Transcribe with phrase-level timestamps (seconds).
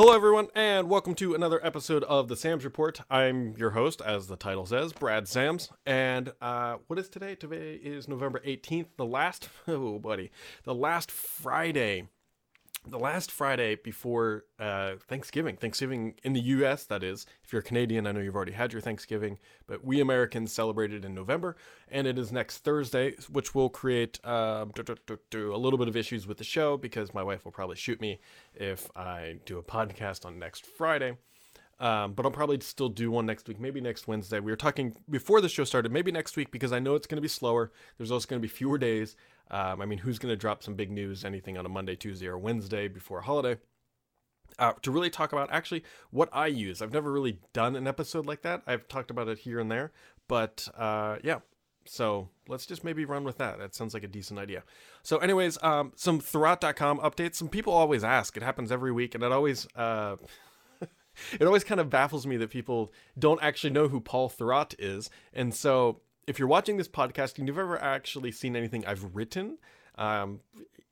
[0.00, 3.02] Hello, everyone, and welcome to another episode of the Sam's Report.
[3.10, 5.68] I'm your host, as the title says, Brad Sams.
[5.84, 7.34] And uh, what is today?
[7.34, 10.30] Today is November 18th, the last, oh, buddy,
[10.64, 12.08] the last Friday
[12.86, 16.84] the last Friday before uh, Thanksgiving, Thanksgiving in the U.S.
[16.86, 20.52] That is, if you're Canadian, I know you've already had your Thanksgiving, but we Americans
[20.52, 21.56] celebrated in November,
[21.88, 26.38] and it is next Thursday, which will create uh, a little bit of issues with
[26.38, 28.20] the show because my wife will probably shoot me
[28.54, 31.16] if I do a podcast on next Friday.
[31.80, 34.38] Um, but I'll probably still do one next week, maybe next Wednesday.
[34.38, 37.16] We were talking before the show started, maybe next week because I know it's going
[37.16, 37.72] to be slower.
[37.96, 39.16] There's also going to be fewer days.
[39.50, 42.26] Um, I mean, who's going to drop some big news, anything on a Monday, Tuesday,
[42.26, 43.58] or Wednesday before a holiday?
[44.58, 46.82] Uh, to really talk about actually what I use.
[46.82, 48.62] I've never really done an episode like that.
[48.66, 49.92] I've talked about it here and there,
[50.28, 51.38] but uh, yeah.
[51.86, 53.58] So let's just maybe run with that.
[53.58, 54.64] That sounds like a decent idea.
[55.02, 57.36] So, anyways, um, some Thurrott.com updates.
[57.36, 58.36] Some people always ask.
[58.36, 59.66] It happens every week, and it always.
[59.74, 60.16] Uh,
[61.40, 65.10] it always kind of baffles me that people don't actually know who Paul Thurrott is.
[65.32, 69.58] And so if you're watching this podcast and you've ever actually seen anything I've written,
[69.96, 70.40] um,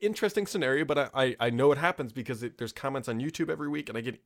[0.00, 3.68] interesting scenario, but I, I, know it happens because it, there's comments on YouTube every
[3.68, 4.20] week and I get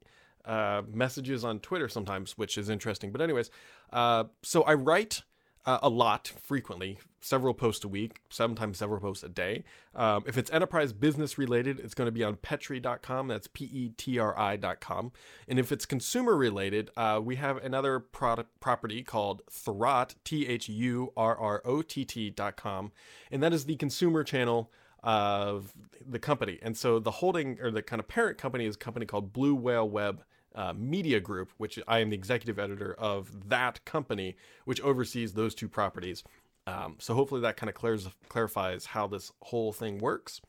[0.44, 3.12] uh, messages on Twitter sometimes, which is interesting.
[3.12, 3.50] But, anyways,
[3.92, 5.22] uh, so I write
[5.64, 9.64] uh, a lot frequently, several posts a week, sometimes several posts a day.
[9.94, 13.28] Um, if it's enterprise business related, it's going to be on petri.com.
[13.28, 15.12] That's P E T R I.com.
[15.46, 20.68] And if it's consumer related, uh, we have another product property called Thurrott, T H
[20.68, 22.92] U R R O T T.com.
[23.30, 24.70] And that is the consumer channel
[25.02, 25.72] of
[26.04, 26.58] the company.
[26.62, 29.54] And so the holding or the kind of parent company is a company called Blue
[29.54, 30.22] Whale Web
[30.54, 35.54] uh, media group, which I am the executive editor of that company, which oversees those
[35.54, 36.24] two properties.
[36.66, 40.40] Um, so hopefully that kind of clarifies, how this whole thing works.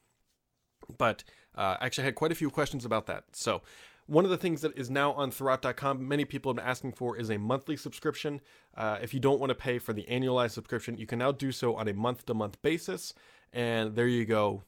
[0.97, 1.23] But
[1.55, 3.23] uh, actually, I had quite a few questions about that.
[3.31, 3.61] So
[4.05, 7.17] one of the things that is now on Thurrott.com, many people have been asking for
[7.17, 8.41] is a monthly subscription.
[8.75, 11.51] Uh, if you don't want to pay for the annualized subscription, you can now do
[11.51, 13.13] so on a month to month basis.
[13.53, 14.63] And there you go.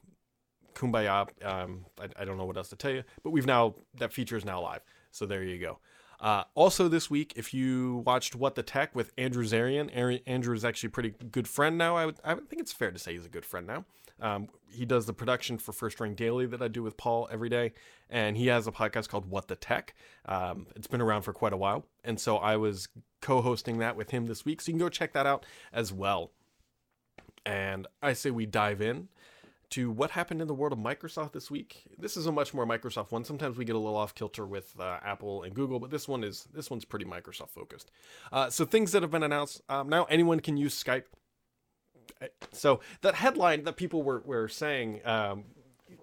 [0.74, 1.28] Kumbaya.
[1.44, 4.36] Um, I, I, don't know what else to tell you, but we've now, that feature
[4.36, 4.80] is now live.
[5.16, 5.78] So there you go.
[6.20, 9.90] Uh, also this week, if you watched What the Tech with Andrew Zarian,
[10.26, 11.96] Andrew is actually a pretty good friend now.
[11.96, 13.84] I would, I think it's fair to say he's a good friend now.
[14.20, 17.50] Um, he does the production for First Ring Daily that I do with Paul every
[17.50, 17.74] day,
[18.08, 19.94] and he has a podcast called What the Tech.
[20.24, 22.88] Um, it's been around for quite a while, and so I was
[23.20, 24.62] co-hosting that with him this week.
[24.62, 26.30] So you can go check that out as well.
[27.44, 29.08] And I say we dive in
[29.70, 31.82] to what happened in the world of Microsoft this week.
[31.98, 33.24] This is a much more Microsoft one.
[33.24, 36.22] Sometimes we get a little off kilter with uh, Apple and Google, but this one
[36.22, 37.90] is this one's pretty Microsoft focused.
[38.32, 41.04] Uh, so things that have been announced um, now, anyone can use Skype.
[42.22, 45.44] Uh, so that headline that people were were saying, um,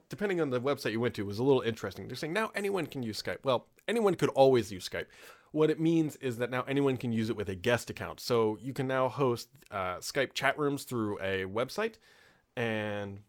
[0.10, 2.08] depending on the website you went to, was a little interesting.
[2.08, 3.40] They're saying now anyone can use Skype.
[3.44, 5.06] Well, anyone could always use Skype.
[5.52, 8.20] What it means is that now anyone can use it with a guest account.
[8.20, 11.96] So you can now host uh, Skype chat rooms through a website
[12.56, 13.20] and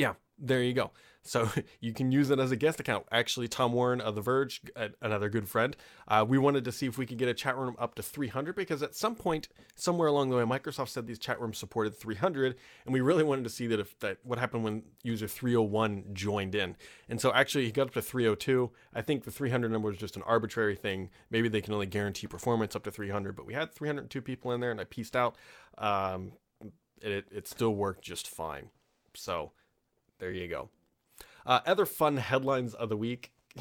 [0.00, 0.92] yeah, there you go.
[1.22, 1.50] So
[1.80, 3.04] you can use it as a guest account.
[3.12, 4.62] Actually, Tom Warren of The Verge,
[5.02, 5.76] another good friend,
[6.08, 8.56] uh, we wanted to see if we could get a chat room up to 300
[8.56, 12.56] because at some point, somewhere along the way, Microsoft said these chat rooms supported 300,
[12.86, 16.54] and we really wanted to see that if that what happened when user 301 joined
[16.54, 16.76] in.
[17.10, 18.70] And so actually, he got up to 302.
[18.94, 21.10] I think the 300 number was just an arbitrary thing.
[21.30, 24.60] Maybe they can only guarantee performance up to 300, but we had 302 people in
[24.60, 25.36] there, and I pieced out.
[25.76, 26.32] Um,
[27.02, 28.70] it, it still worked just fine.
[29.14, 29.52] So
[30.20, 30.68] there you go.
[31.44, 33.32] Uh, other fun headlines of the week.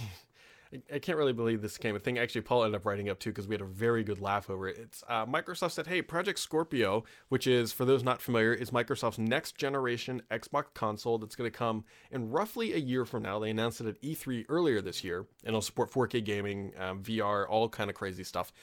[0.94, 2.20] I can't really believe this came a thing.
[2.20, 4.68] Actually, Paul ended up writing up too because we had a very good laugh over
[4.68, 4.78] it.
[4.78, 9.18] It's uh, Microsoft said, "Hey, Project Scorpio, which is for those not familiar, is Microsoft's
[9.18, 13.40] next generation Xbox console that's going to come in roughly a year from now.
[13.40, 17.48] They announced it at E3 earlier this year, and it'll support 4K gaming, um, VR,
[17.50, 18.54] all kind of crazy stuff."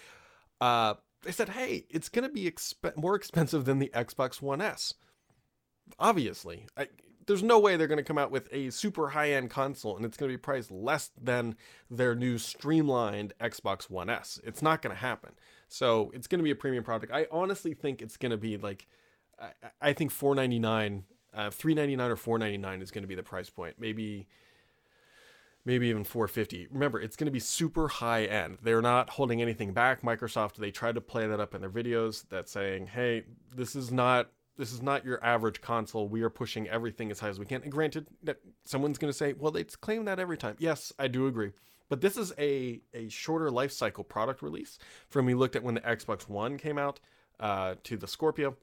[0.61, 4.61] Uh, they said, "Hey, it's going to be exp- more expensive than the Xbox One
[4.61, 4.95] S."
[5.99, 6.87] Obviously, I,
[7.27, 10.05] there's no way they're going to come out with a super high end console and
[10.05, 11.57] it's going to be priced less than
[11.91, 14.41] their new streamlined Xbox One S.
[14.45, 15.33] It's not going to happen.
[15.69, 17.13] So it's going to be a premium product.
[17.13, 18.87] I honestly think it's going to be like,
[19.41, 19.51] I,
[19.81, 23.77] I think 499 uh, 399 or 499 is going to be the price point.
[23.79, 24.27] Maybe
[25.67, 26.69] maybe even 450.
[26.71, 28.59] Remember, it's going to be super high end.
[28.63, 30.03] They're not holding anything back.
[30.03, 33.25] Microsoft, they tried to play that up in their videos that saying, "Hey,
[33.55, 36.09] this is not this is not your average console.
[36.09, 37.63] We are pushing everything as high as we can.
[37.63, 40.57] And granted, that someone's going to say, well, they claim that every time.
[40.59, 41.53] Yes, I do agree.
[41.89, 45.75] But this is a, a shorter life cycle product release from we looked at when
[45.75, 47.01] the Xbox One came out
[47.39, 48.57] uh, to the Scorpio.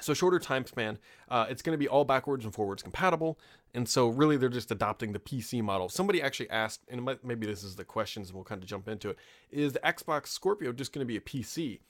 [0.00, 0.98] So shorter time span.
[1.28, 3.38] Uh, it's going to be all backwards and forwards compatible,
[3.74, 5.88] and so really they're just adopting the PC model.
[5.88, 8.86] Somebody actually asked, and might, maybe this is the questions, and we'll kind of jump
[8.86, 9.18] into it.
[9.50, 11.80] Is the Xbox Scorpio just going to be a PC?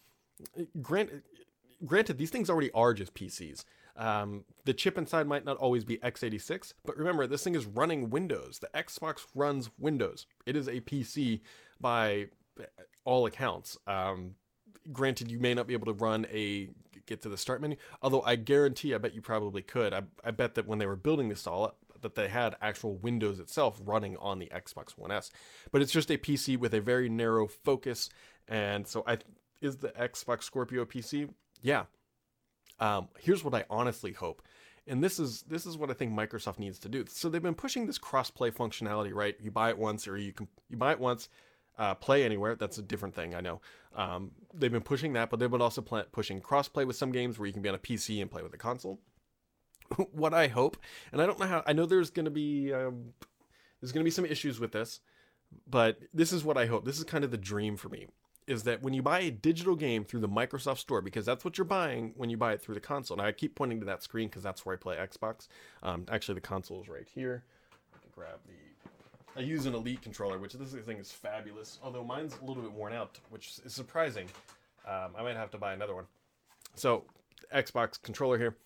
[0.80, 1.22] Granted,
[1.84, 3.64] granted, these things already are just PCs.
[3.96, 8.10] Um, the chip inside might not always be x86, but remember, this thing is running
[8.10, 8.58] Windows.
[8.58, 10.26] The Xbox runs Windows.
[10.46, 11.40] It is a PC
[11.80, 12.28] by
[13.04, 13.76] all accounts.
[13.86, 14.34] Um,
[14.92, 16.70] granted, you may not be able to run a
[17.06, 19.92] get to the start menu, although I guarantee, I bet you probably could.
[19.92, 22.96] I, I bet that when they were building this all up, that they had actual
[22.96, 25.30] Windows itself running on the Xbox One S.
[25.72, 28.08] But it's just a PC with a very narrow focus,
[28.48, 29.18] and so I
[29.60, 31.28] is the Xbox Scorpio PC?
[31.62, 31.84] Yeah,
[32.78, 34.42] um, here's what I honestly hope,
[34.86, 37.04] and this is this is what I think Microsoft needs to do.
[37.08, 39.36] So they've been pushing this cross-play functionality, right?
[39.40, 41.28] You buy it once, or you can you buy it once,
[41.78, 42.56] uh, play anywhere.
[42.56, 43.60] That's a different thing, I know.
[43.94, 47.38] Um, they've been pushing that, but they've been also play, pushing cross-play with some games
[47.38, 49.00] where you can be on a PC and play with a console.
[50.12, 50.78] what I hope,
[51.12, 51.62] and I don't know how.
[51.66, 53.12] I know there's going to be um,
[53.80, 55.00] there's going to be some issues with this,
[55.68, 56.84] but this is what I hope.
[56.84, 58.06] This is kind of the dream for me
[58.50, 61.56] is that when you buy a digital game through the Microsoft Store, because that's what
[61.56, 63.16] you're buying when you buy it through the console.
[63.16, 65.46] Now I keep pointing to that screen because that's where I play Xbox.
[65.84, 67.44] Um, actually, the console is right here.
[67.94, 69.40] I can grab the.
[69.40, 71.78] I use an Elite controller, which this thing is fabulous.
[71.82, 74.26] Although mine's a little bit worn out, which is surprising.
[74.84, 76.06] Um, I might have to buy another one.
[76.74, 77.04] So,
[77.54, 78.56] Xbox controller here.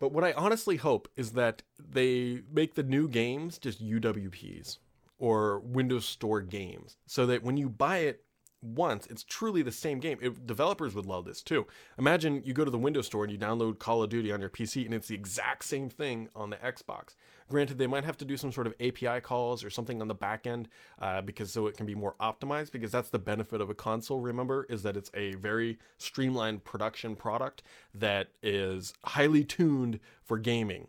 [0.00, 4.78] But what I honestly hope is that they make the new games just UWPs
[5.18, 8.25] or Windows Store games so that when you buy it
[8.62, 10.18] once, it's truly the same game.
[10.20, 11.66] It, developers would love this too.
[11.98, 14.50] Imagine you go to the Windows Store and you download Call of Duty on your
[14.50, 17.14] PC, and it's the exact same thing on the Xbox.
[17.48, 20.14] Granted, they might have to do some sort of API calls or something on the
[20.14, 20.68] back end
[21.00, 22.72] uh, because so it can be more optimized.
[22.72, 24.20] Because that's the benefit of a console.
[24.20, 27.62] Remember, is that it's a very streamlined production product
[27.94, 30.88] that is highly tuned for gaming.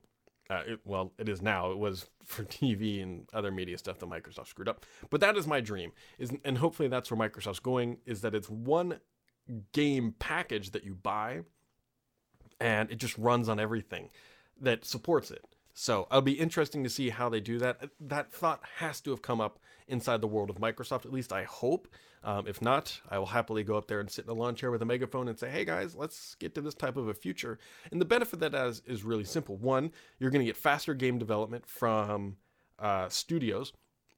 [0.50, 1.72] Uh, it, well, it is now.
[1.72, 4.86] It was for TV and other media stuff that Microsoft screwed up.
[5.10, 5.92] But that is my dream.
[6.18, 7.98] Is and hopefully that's where Microsoft's going.
[8.06, 9.00] Is that it's one
[9.72, 11.42] game package that you buy,
[12.60, 14.10] and it just runs on everything
[14.60, 15.46] that supports it.
[15.74, 17.90] So it'll be interesting to see how they do that.
[18.00, 21.06] That thought has to have come up inside the world of Microsoft.
[21.06, 21.88] At least I hope.
[22.24, 24.72] Um, if not, I will happily go up there and sit in a lawn chair
[24.72, 27.60] with a megaphone and say, "Hey guys, let's get to this type of a future."
[27.92, 29.56] And the benefit that has is really simple.
[29.58, 32.38] One, you're going to get faster game development from
[32.80, 33.74] uh, studios.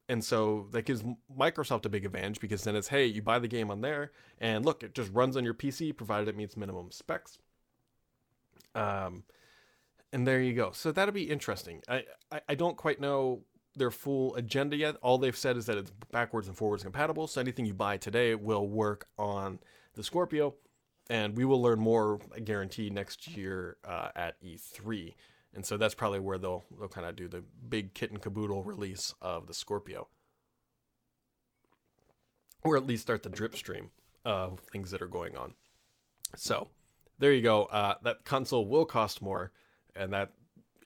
[0.07, 1.04] And so that gives
[1.38, 4.66] Microsoft a big advantage because then it's, hey, you buy the game on there, and
[4.66, 7.38] look, it just runs on your PC provided it meets minimum specs.
[8.74, 9.24] Um,
[10.12, 10.71] and there you go.
[10.71, 11.83] So that'll be interesting.
[11.88, 13.42] I, I, I don't quite know
[13.75, 14.95] their full agenda yet.
[15.01, 17.27] All they've said is that it's backwards and forwards compatible.
[17.27, 19.60] So anything you buy today will work on
[19.95, 20.56] the Scorpio,
[21.10, 25.16] and we will learn more, I guarantee, next year uh, at E3.
[25.54, 28.63] And so that's probably where they'll they'll kind of do the big kit and caboodle
[28.63, 30.07] release of the Scorpio,
[32.63, 33.89] or at least start the drip stream
[34.24, 35.56] of things that are going on.
[36.36, 36.68] So
[37.18, 37.66] there you go.
[37.66, 39.51] Uh, that console will cost more
[39.95, 40.31] and that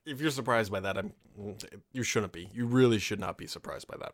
[0.05, 1.13] if you're surprised by that, I'm
[1.91, 2.49] you shouldn't be.
[2.53, 4.13] You really should not be surprised by that.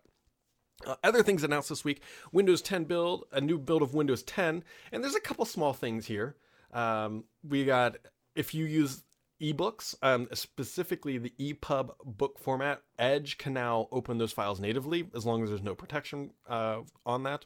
[0.85, 2.01] Uh, other things announced this week:
[2.31, 6.05] Windows 10 build, a new build of Windows 10, and there's a couple small things
[6.05, 6.35] here.
[6.71, 7.97] Um, we got
[8.35, 9.03] if you use
[9.41, 15.25] ebooks, um, specifically the EPUB book format, Edge can now open those files natively as
[15.25, 17.45] long as there's no protection uh, on that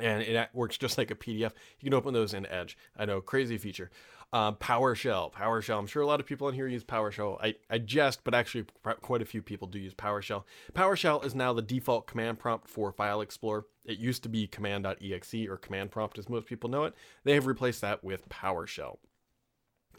[0.00, 1.52] and it works just like a PDF.
[1.80, 2.76] You can open those in Edge.
[2.96, 3.90] I know, crazy feature.
[4.32, 5.78] Uh, PowerShell, PowerShell.
[5.78, 7.38] I'm sure a lot of people in here use PowerShell.
[7.42, 8.64] I, I jest, but actually
[9.02, 10.44] quite a few people do use PowerShell.
[10.72, 13.66] PowerShell is now the default command prompt for File Explorer.
[13.84, 16.94] It used to be command.exe or command prompt as most people know it.
[17.24, 18.96] They have replaced that with PowerShell.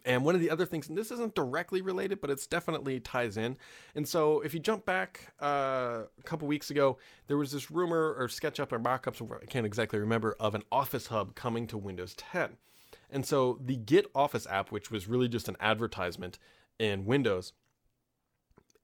[0.05, 3.37] And one of the other things, and this isn't directly related, but it's definitely ties
[3.37, 3.55] in.
[3.95, 8.13] And so if you jump back uh, a couple weeks ago, there was this rumor
[8.17, 12.15] or SketchUp or mockups, I can't exactly remember, of an Office Hub coming to Windows
[12.15, 12.57] 10.
[13.09, 16.37] And so the Get Office app, which was really just an advertisement
[16.79, 17.53] in Windows,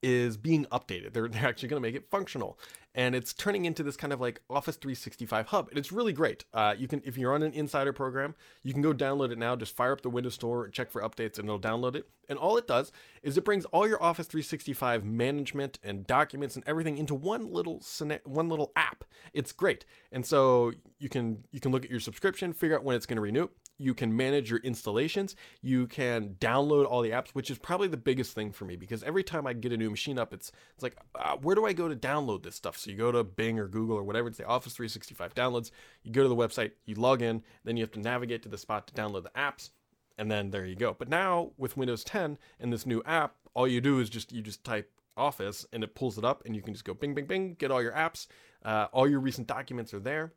[0.02, 1.12] is being updated.
[1.12, 2.58] They're, they're actually going to make it functional,
[2.94, 5.68] and it's turning into this kind of like Office 365 hub.
[5.68, 6.44] And it's really great.
[6.52, 9.54] Uh, you can, if you're on an Insider program, you can go download it now.
[9.54, 12.08] Just fire up the Windows Store, check for updates, and it'll download it.
[12.28, 12.90] And all it does
[13.22, 17.82] is it brings all your Office 365 management and documents and everything into one little
[18.24, 19.04] one little app.
[19.32, 19.84] It's great.
[20.10, 23.16] And so you can you can look at your subscription, figure out when it's going
[23.16, 23.48] to renew
[23.80, 27.96] you can manage your installations, you can download all the apps, which is probably the
[27.96, 30.82] biggest thing for me because every time I get a new machine up, it's it's
[30.82, 32.76] like, uh, where do I go to download this stuff?
[32.76, 35.70] So you go to Bing or Google or whatever, it's the Office 365 downloads.
[36.02, 38.58] You go to the website, you log in, then you have to navigate to the
[38.58, 39.70] spot to download the apps,
[40.18, 40.94] and then there you go.
[40.98, 44.42] But now with Windows 10 and this new app, all you do is just you
[44.42, 47.26] just type Office and it pulls it up, and you can just go bing, bing,
[47.26, 48.26] bing, get all your apps,
[48.62, 50.32] uh, all your recent documents are there,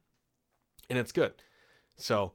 [0.89, 1.33] and it's good.
[1.97, 2.33] So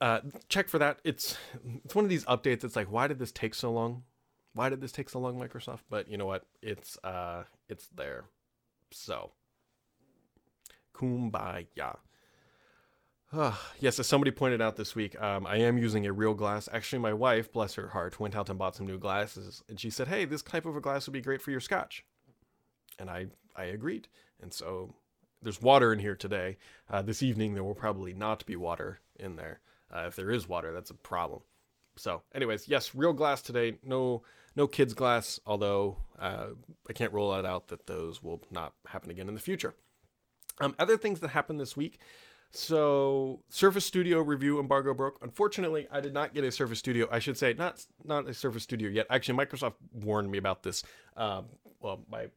[0.00, 0.98] uh, check for that.
[1.04, 1.36] It's
[1.84, 2.64] it's one of these updates.
[2.64, 4.02] It's like, why did this take so long?
[4.54, 5.80] Why did this take so long, Microsoft?
[5.90, 6.46] But you know what?
[6.62, 8.24] It's uh, it's there.
[8.90, 9.32] So,
[10.94, 11.96] kumbaya.
[13.32, 16.68] Uh, yes, as somebody pointed out this week, um, I am using a real glass.
[16.72, 19.90] Actually, my wife, bless her heart, went out and bought some new glasses, and she
[19.90, 22.04] said, "Hey, this type of a glass would be great for your scotch,"
[22.98, 23.26] and I
[23.56, 24.08] I agreed.
[24.40, 24.94] And so
[25.42, 26.58] there's water in here today.
[26.88, 29.60] Uh, this evening there will probably not be water in there.
[29.94, 31.40] Uh, if there is water, that's a problem.
[31.96, 33.78] So, anyways, yes, real glass today.
[33.84, 34.22] No
[34.56, 35.38] no kids glass.
[35.46, 36.48] Although uh,
[36.88, 39.74] I can't rule it out that those will not happen again in the future.
[40.60, 42.00] Um, other things that happened this week.
[42.50, 45.18] So Surface Studio review embargo broke.
[45.22, 47.08] Unfortunately, I did not get a Surface Studio.
[47.10, 49.06] I should say not not a Surface Studio yet.
[49.10, 50.84] Actually, Microsoft warned me about this.
[51.16, 51.46] Um,
[51.80, 52.28] well, my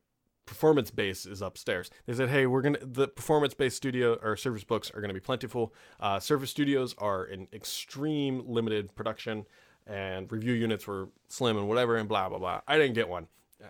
[0.48, 1.92] performance base is upstairs.
[2.08, 5.20] They said, "Hey, we're gonna the performance based studio or Surface Books are gonna be
[5.20, 5.74] plentiful.
[6.00, 9.46] Uh, Surface Studios are in extreme limited production,
[9.86, 13.28] and review units were slim and whatever and blah blah blah." I didn't get one.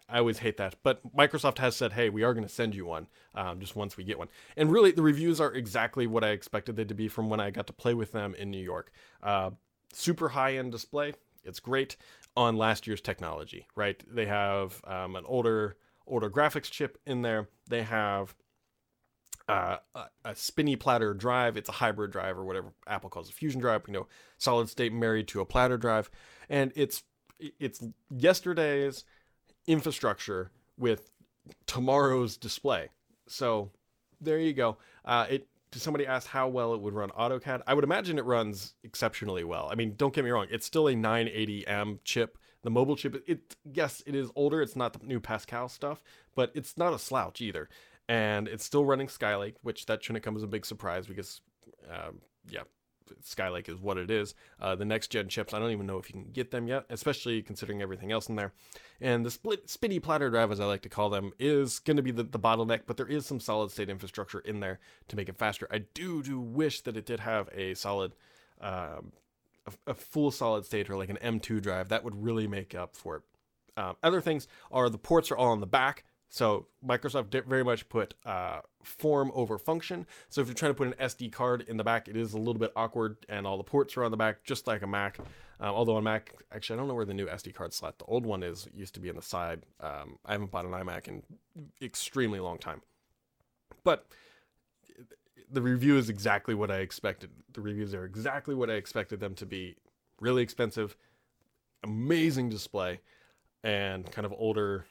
[0.09, 0.75] I always hate that.
[0.83, 3.95] But Microsoft has said, hey, we are going to send you one um, just once
[3.95, 4.27] we get one.
[4.57, 7.51] And really, the reviews are exactly what I expected them to be from when I
[7.51, 8.91] got to play with them in New York.
[9.23, 9.51] Uh,
[9.93, 11.13] super high end display.
[11.43, 11.95] It's great
[12.35, 14.01] on last year's technology, right?
[14.13, 17.49] They have um, an older older graphics chip in there.
[17.69, 18.35] They have
[19.47, 21.55] uh, a, a, spinny platter drive.
[21.57, 23.83] It's a hybrid drive or whatever Apple calls a fusion drive.
[23.87, 26.09] You know, solid state married to a platter drive,
[26.49, 27.03] and it's
[27.39, 29.05] it's yesterday's
[29.67, 31.11] infrastructure with
[31.65, 32.89] tomorrow's display.
[33.27, 33.71] So
[34.19, 34.77] there you go.
[35.05, 37.61] Uh, it somebody asked how well it would run AutoCAD.
[37.67, 39.69] I would imagine it runs exceptionally well.
[39.71, 42.37] I mean, don't get me wrong; it's still a 980M chip.
[42.63, 44.61] The mobile chip, it, yes, it is older.
[44.61, 46.03] It's not the new Pascal stuff,
[46.35, 47.69] but it's not a slouch either.
[48.09, 51.41] And it's still running Skylake, which that shouldn't come as a big surprise because,
[51.89, 52.63] um, yeah,
[53.23, 54.35] Skylake is what it is.
[54.59, 56.85] Uh, the next gen chips, I don't even know if you can get them yet,
[56.89, 58.53] especially considering everything else in there.
[58.99, 62.03] And the split spinny platter drive, as I like to call them, is going to
[62.03, 65.29] be the, the bottleneck, but there is some solid state infrastructure in there to make
[65.29, 65.67] it faster.
[65.71, 68.15] I do do wish that it did have a solid,
[68.59, 69.13] um,
[69.67, 71.89] a, a, full solid state or like an M2 drive.
[71.89, 73.21] That would really make up for it.
[73.75, 77.87] Um, other things are the ports are all on the back, so Microsoft very much
[77.89, 80.07] put uh, form over function.
[80.29, 82.37] So if you're trying to put an SD card in the back, it is a
[82.37, 85.19] little bit awkward, and all the ports are on the back, just like a Mac.
[85.59, 87.99] Um, although on Mac, actually, I don't know where the new SD card slot.
[87.99, 89.63] The old one is used to be on the side.
[89.79, 91.23] Um, I haven't bought an iMac in
[91.81, 92.81] extremely long time,
[93.83, 94.07] but
[95.51, 97.29] the review is exactly what I expected.
[97.53, 99.77] The reviews are exactly what I expected them to be.
[100.19, 100.97] Really expensive,
[101.83, 103.01] amazing display,
[103.63, 104.85] and kind of older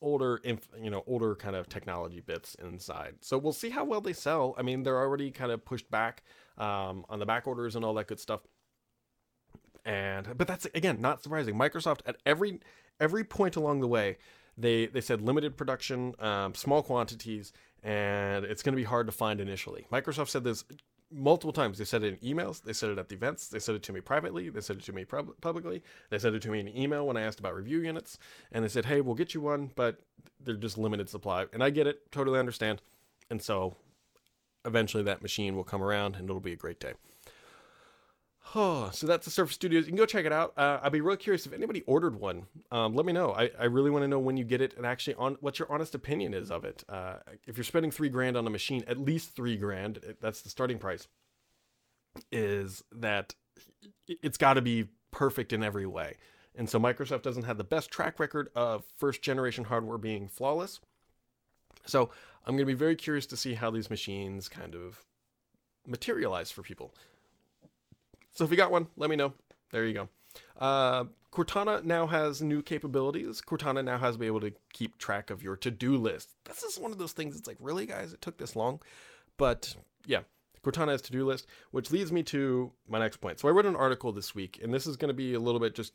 [0.00, 0.40] older
[0.80, 4.54] you know older kind of technology bits inside so we'll see how well they sell
[4.56, 6.22] i mean they're already kind of pushed back
[6.56, 8.40] um, on the back orders and all that good stuff
[9.84, 12.60] and but that's again not surprising microsoft at every
[13.00, 14.16] every point along the way
[14.56, 19.12] they they said limited production um, small quantities and it's going to be hard to
[19.12, 20.64] find initially microsoft said this
[21.10, 21.78] multiple times.
[21.78, 22.62] They said it in emails.
[22.62, 23.48] They said it at the events.
[23.48, 24.48] They said it to me privately.
[24.48, 25.82] They said it to me pub- publicly.
[26.10, 28.18] They said it to me in email when I asked about review units.
[28.52, 30.00] And they said, hey, we'll get you one, but
[30.40, 31.46] they're just limited supply.
[31.52, 32.82] And I get it, totally understand.
[33.30, 33.76] And so
[34.64, 36.92] eventually that machine will come around and it'll be a great day.
[38.54, 39.84] Oh, so that's the Surface Studios.
[39.84, 40.54] You can go check it out.
[40.56, 42.46] Uh, I'd be real curious if anybody ordered one.
[42.70, 43.32] Um, let me know.
[43.32, 45.70] I, I really want to know when you get it and actually on what your
[45.70, 46.82] honest opinion is of it.
[46.88, 50.48] Uh, if you're spending three grand on a machine, at least three grand, that's the
[50.48, 51.08] starting price.
[52.32, 53.34] Is that
[54.08, 56.14] it's got to be perfect in every way.
[56.54, 60.80] And so Microsoft doesn't have the best track record of first generation hardware being flawless.
[61.86, 62.10] So
[62.46, 65.04] I'm going to be very curious to see how these machines kind of
[65.86, 66.94] materialize for people.
[68.38, 69.32] So if you got one, let me know.
[69.72, 70.08] There you go.
[70.60, 73.42] Uh, Cortana now has new capabilities.
[73.44, 76.36] Cortana now has to be able to keep track of your to-do list.
[76.44, 77.36] This is one of those things.
[77.36, 78.80] It's like, really, guys, it took this long,
[79.38, 79.74] but
[80.06, 80.20] yeah,
[80.62, 83.40] Cortana has to-do list, which leads me to my next point.
[83.40, 85.60] So I wrote an article this week, and this is going to be a little
[85.60, 85.92] bit just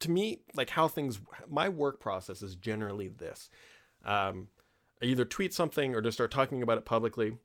[0.00, 1.20] to me like how things.
[1.48, 3.48] My work process is generally this:
[4.04, 4.48] um,
[5.00, 7.36] I either tweet something or just start talking about it publicly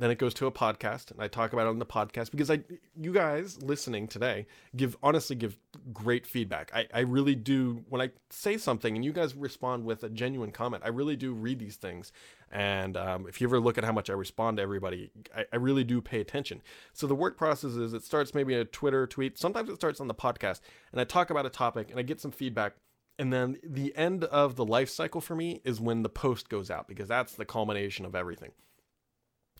[0.00, 2.50] then it goes to a podcast, and I talk about it on the podcast because
[2.50, 2.62] I,
[2.98, 5.58] you guys listening today, give honestly give
[5.92, 6.70] great feedback.
[6.74, 10.52] I, I really do when I say something and you guys respond with a genuine
[10.52, 10.84] comment.
[10.86, 12.12] I really do read these things,
[12.50, 15.56] And um, if you ever look at how much I respond to everybody, I, I,
[15.56, 16.62] really do pay attention.
[16.94, 19.38] So the work process is it starts maybe a Twitter tweet.
[19.38, 20.60] Sometimes it starts on the podcast,
[20.92, 22.72] and I talk about a topic and I get some feedback.
[23.18, 26.70] And then the end of the life cycle for me is when the post goes
[26.70, 28.52] out because that's the culmination of everything.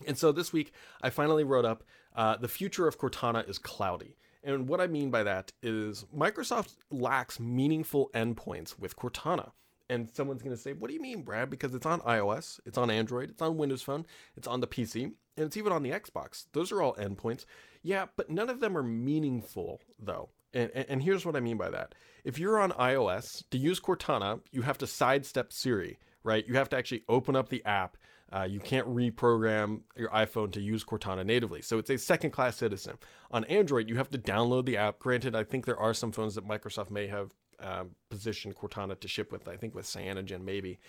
[0.07, 1.83] And so this week, I finally wrote up
[2.15, 4.15] uh, The future of Cortana is cloudy.
[4.43, 9.51] And what I mean by that is Microsoft lacks meaningful endpoints with Cortana.
[9.89, 11.49] And someone's going to say, What do you mean, Brad?
[11.49, 14.05] Because it's on iOS, it's on Android, it's on Windows Phone,
[14.35, 15.13] it's on the PC, and
[15.45, 16.45] it's even on the Xbox.
[16.53, 17.45] Those are all endpoints.
[17.83, 20.29] Yeah, but none of them are meaningful, though.
[20.53, 21.95] And, and, here's what I mean by that.
[22.25, 26.45] If you're on iOS, to use Cortana, you have to sidestep Siri, right?
[26.45, 27.95] You have to actually open up the app
[28.33, 31.61] uh, you can't reprogram your iPhone to use Cortana natively.
[31.61, 32.97] So it's a second class citizen.
[33.31, 34.99] On Android, you have to download the app.
[34.99, 39.07] Granted, I think there are some phones that Microsoft may have um, positioned Cortana to
[39.07, 40.79] ship with, I think with Cyanogen maybe.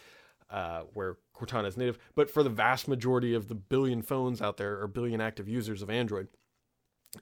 [0.51, 4.59] Uh, where Cortana is native, but for the vast majority of the billion phones out
[4.59, 6.29] there or billion active users of Android,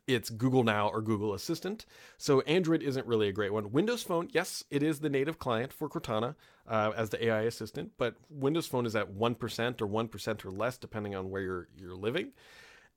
[0.06, 1.84] it's Google Now or Google Assistant.
[2.16, 3.72] So Android isn't really a great one.
[3.72, 6.36] Windows Phone, yes, it is the native client for Cortana
[6.68, 10.78] uh, as the AI assistant, but Windows Phone is at 1% or 1% or less,
[10.78, 12.32] depending on where you're, you're living.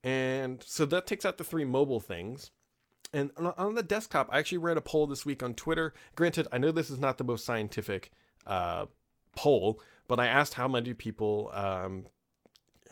[0.03, 2.51] And so that takes out the three mobile things.
[3.13, 5.93] And on the desktop, I actually ran a poll this week on Twitter.
[6.15, 8.11] Granted, I know this is not the most scientific
[8.47, 8.87] uh,
[9.35, 12.05] poll, but I asked how many people um,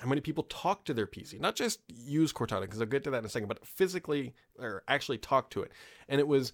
[0.02, 3.12] how many people talk to their PC, not just use Cortana, because I'll get to
[3.12, 5.72] that in a second, but physically or actually talk to it.
[6.10, 6.54] And it was,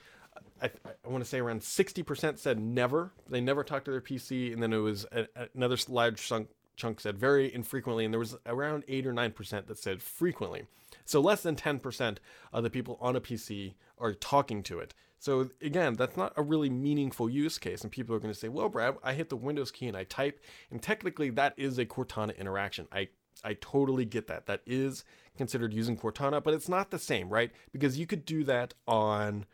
[0.61, 3.13] I, I want to say around 60% said never.
[3.29, 4.51] They never talked to their PC.
[4.51, 8.03] And then it was a, another large chunk, chunk said very infrequently.
[8.03, 10.63] And there was around 8 or 9% that said frequently.
[11.05, 12.17] So less than 10%
[12.51, 14.93] of the people on a PC are talking to it.
[15.19, 17.81] So again, that's not a really meaningful use case.
[17.81, 20.03] And people are going to say, well, Brad, I hit the Windows key and I
[20.03, 20.43] type.
[20.69, 22.87] And technically that is a Cortana interaction.
[22.91, 23.07] I
[23.43, 24.45] I totally get that.
[24.45, 25.03] That is
[25.37, 27.51] considered using Cortana, but it's not the same, right?
[27.71, 29.45] Because you could do that on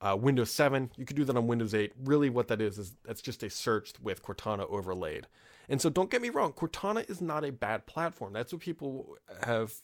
[0.00, 1.92] uh, Windows 7, you could do that on Windows 8.
[2.04, 5.28] Really, what that is is that's just a search with Cortana overlaid.
[5.68, 8.32] And so, don't get me wrong, Cortana is not a bad platform.
[8.32, 9.74] That's what people have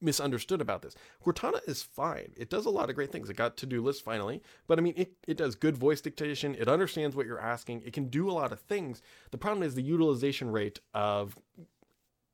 [0.00, 0.94] misunderstood about this.
[1.24, 2.32] Cortana is fine.
[2.36, 3.28] It does a lot of great things.
[3.28, 6.54] It got to do lists finally, but I mean, it, it does good voice dictation.
[6.54, 7.82] It understands what you're asking.
[7.84, 9.02] It can do a lot of things.
[9.30, 11.36] The problem is the utilization rate of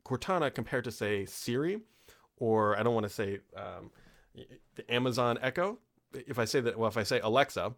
[0.04, 1.80] Cortana compared to say Siri,
[2.36, 3.90] or I don't want to say um,
[4.74, 5.78] the Amazon Echo.
[6.12, 7.74] If I say that, well, if I say Alexa,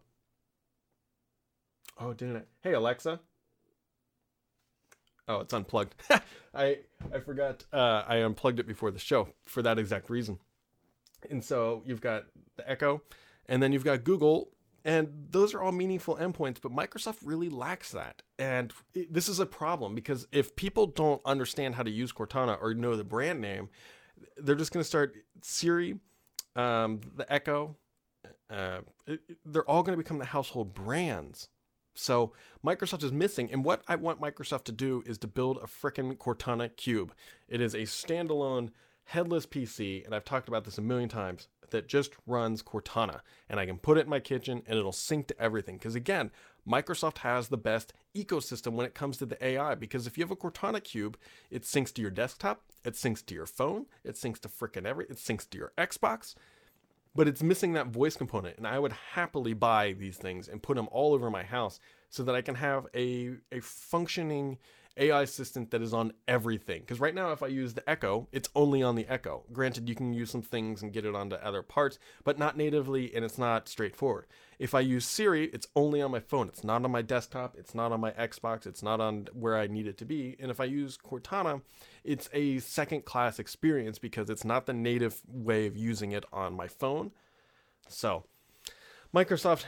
[1.99, 2.47] oh, didn't it?
[2.61, 3.19] Hey Alexa.
[5.27, 5.95] Oh, it's unplugged.
[6.53, 6.79] I
[7.13, 7.63] I forgot.
[7.73, 10.39] Uh, I unplugged it before the show for that exact reason.
[11.29, 12.25] And so you've got
[12.57, 13.01] the Echo,
[13.47, 14.49] and then you've got Google
[14.85, 18.21] and those are all meaningful endpoints, but Microsoft really lacks that.
[18.37, 22.75] And this is a problem because if people don't understand how to use Cortana or
[22.75, 23.69] know the brand name,
[24.37, 25.95] they're just going to start Siri,
[26.55, 27.75] um, the Echo.
[28.47, 31.49] Uh, it, they're all going to become the household brands.
[31.95, 33.51] So Microsoft is missing.
[33.51, 37.11] And what I want Microsoft to do is to build a frickin' Cortana Cube.
[37.47, 38.69] It is a standalone
[39.05, 43.59] headless PC, and I've talked about this a million times that just runs Cortana and
[43.59, 45.77] I can put it in my kitchen and it'll sync to everything.
[45.77, 46.31] Because again,
[46.67, 49.75] Microsoft has the best ecosystem when it comes to the AI.
[49.75, 51.17] Because if you have a Cortana cube,
[51.51, 55.05] it syncs to your desktop, it syncs to your phone, it syncs to freaking every,
[55.05, 56.35] it syncs to your Xbox,
[57.15, 58.57] but it's missing that voice component.
[58.57, 62.23] And I would happily buy these things and put them all over my house so
[62.23, 64.57] that I can have a a functioning
[64.97, 66.81] AI assistant that is on everything.
[66.81, 69.43] Because right now, if I use the Echo, it's only on the Echo.
[69.51, 73.13] Granted, you can use some things and get it onto other parts, but not natively,
[73.13, 74.25] and it's not straightforward.
[74.57, 76.47] If I use Siri, it's only on my phone.
[76.47, 77.55] It's not on my desktop.
[77.57, 78.65] It's not on my Xbox.
[78.65, 80.37] It's not on where I need it to be.
[80.39, 81.61] And if I use Cortana,
[82.03, 86.53] it's a second class experience because it's not the native way of using it on
[86.53, 87.11] my phone.
[87.87, 88.23] So,
[89.13, 89.65] Microsoft,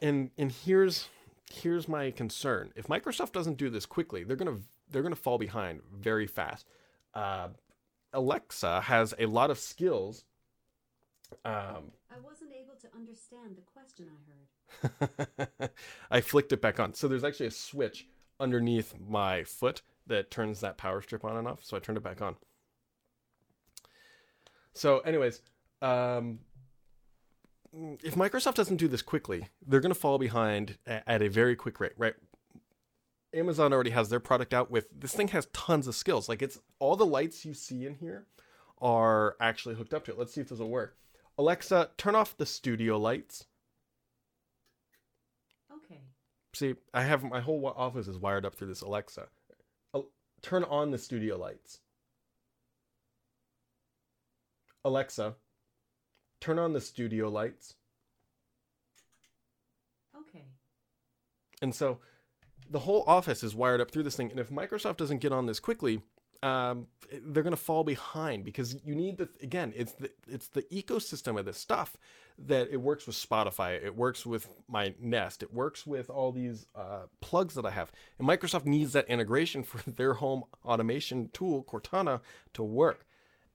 [0.00, 1.08] and and here's
[1.52, 4.58] here's my concern: if Microsoft doesn't do this quickly, they're gonna
[4.90, 6.66] they're gonna fall behind very fast.
[7.14, 7.48] Uh,
[8.12, 10.24] Alexa has a lot of skills.
[11.44, 14.96] Um, I wasn't able to understand the question I
[15.58, 15.70] heard.
[16.10, 16.94] I flicked it back on.
[16.94, 18.06] So there's actually a switch
[18.38, 21.64] underneath my foot that turns that power strip on and off.
[21.64, 22.36] So I turned it back on.
[24.74, 25.40] So, anyways,
[25.82, 26.40] um,
[28.02, 31.80] if Microsoft doesn't do this quickly, they're going to fall behind at a very quick
[31.80, 32.14] rate, right?
[33.32, 36.28] Amazon already has their product out with this thing has tons of skills.
[36.28, 38.26] Like it's all the lights you see in here
[38.80, 40.18] are actually hooked up to it.
[40.18, 40.96] Let's see if this will work.
[41.36, 43.46] Alexa, turn off the studio lights.
[45.72, 46.00] Okay.
[46.54, 49.26] See, I have my whole office is wired up through this Alexa.
[50.42, 51.80] turn on the studio lights.
[54.84, 55.34] Alexa,
[56.44, 57.74] turn on the studio lights.
[60.14, 60.44] Okay.
[61.62, 62.00] And so
[62.70, 64.30] the whole office is wired up through this thing.
[64.30, 66.02] And if Microsoft doesn't get on this quickly,
[66.42, 70.62] um, they're going to fall behind because you need the again it's the it's the
[70.64, 71.96] ecosystem of this stuff
[72.38, 76.66] that it works with Spotify, it works with my Nest, it works with all these
[76.74, 81.64] uh, plugs that I have, and Microsoft needs that integration for their home automation tool
[81.64, 82.20] Cortana
[82.52, 83.06] to work.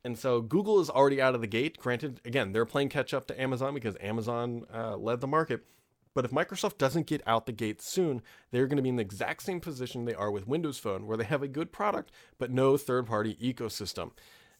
[0.03, 1.77] And so Google is already out of the gate.
[1.77, 5.65] Granted, again, they're playing catch up to Amazon because Amazon uh, led the market.
[6.13, 9.01] But if Microsoft doesn't get out the gate soon, they're going to be in the
[9.01, 12.51] exact same position they are with Windows Phone, where they have a good product but
[12.51, 14.11] no third-party ecosystem.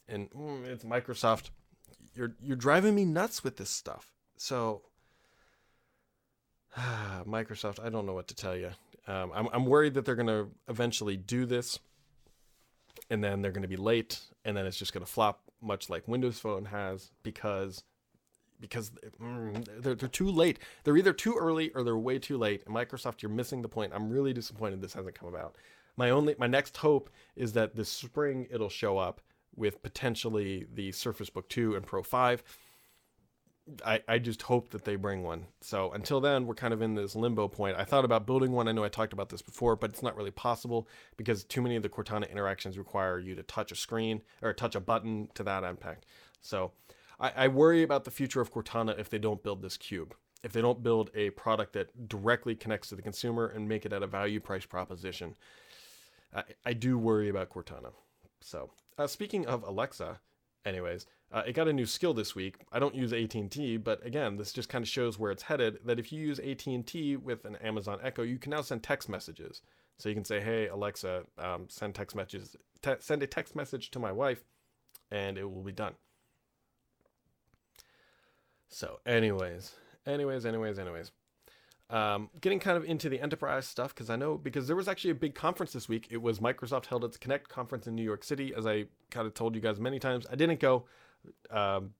[0.08, 1.50] And mm, it's Microsoft.
[2.14, 4.12] You're you're driving me nuts with this stuff.
[4.36, 4.82] So
[7.26, 8.70] Microsoft, I don't know what to tell you.
[9.06, 11.78] Um, I'm I'm worried that they're going to eventually do this,
[13.10, 15.90] and then they're going to be late, and then it's just going to flop, much
[15.90, 17.84] like Windows Phone has, because
[18.60, 20.58] because mm, they're, they're too late.
[20.84, 22.62] They're either too early or they're way too late.
[22.66, 23.92] And Microsoft, you're missing the point.
[23.94, 25.56] I'm really disappointed this hasn't come about.
[25.96, 29.20] My only my next hope is that this spring it'll show up
[29.56, 32.42] with potentially the Surface Book 2 and Pro 5.
[33.84, 35.46] I, I just hope that they bring one.
[35.60, 37.76] So until then, we're kind of in this limbo point.
[37.76, 38.68] I thought about building one.
[38.68, 41.76] I know I talked about this before, but it's not really possible because too many
[41.76, 45.42] of the Cortana interactions require you to touch a screen or touch a button to
[45.44, 46.06] that impact.
[46.40, 46.72] So
[47.18, 50.14] I, I worry about the future of Cortana if they don't build this cube.
[50.42, 53.92] If they don't build a product that directly connects to the consumer and make it
[53.92, 55.36] at a value price proposition,
[56.34, 57.92] I, I do worry about Cortana.
[58.40, 60.18] So, uh, speaking of Alexa,
[60.64, 62.56] anyways, uh, it got a new skill this week.
[62.72, 65.78] I don't use AT&T, but again, this just kind of shows where it's headed.
[65.84, 69.62] That if you use AT&T with an Amazon Echo, you can now send text messages.
[69.98, 72.56] So you can say, "Hey Alexa, um, send text messages.
[72.82, 74.42] Te- send a text message to my wife,"
[75.10, 75.94] and it will be done.
[78.68, 79.74] So, anyways,
[80.06, 81.12] anyways, anyways, anyways.
[81.90, 85.10] Um, getting kind of into the enterprise stuff because I know because there was actually
[85.10, 86.06] a big conference this week.
[86.10, 89.34] It was Microsoft held its Connect conference in New York City, as I kind of
[89.34, 90.24] told you guys many times.
[90.30, 90.86] I didn't go.
[91.50, 91.90] Um,